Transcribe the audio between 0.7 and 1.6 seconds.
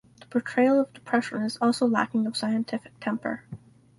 of depression is